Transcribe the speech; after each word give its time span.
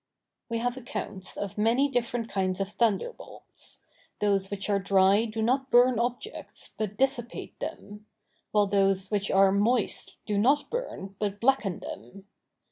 We 0.49 0.57
have 0.57 0.77
accounts 0.77 1.37
of 1.37 1.59
many 1.59 1.87
different 1.87 2.27
kinds 2.27 2.59
of 2.59 2.69
thunderbolts. 2.69 3.81
Those 4.19 4.49
which 4.49 4.67
are 4.67 4.79
dry 4.79 5.25
do 5.25 5.43
not 5.43 5.69
burn 5.69 5.99
objects, 5.99 6.73
but 6.75 6.97
dissipate 6.97 7.59
them; 7.59 8.07
while 8.49 8.65
those 8.65 9.11
which 9.11 9.29
are 9.29 9.51
moist 9.51 10.15
do 10.25 10.39
not 10.39 10.71
burn, 10.71 11.15
but 11.19 11.39
blacken 11.39 11.81
them. 11.81 12.25